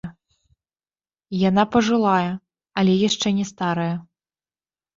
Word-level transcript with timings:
Яна 1.49 1.63
пажылая, 1.75 2.31
але 2.81 2.93
яшчэ 3.07 3.27
не 3.43 3.49
старая. 3.53 3.95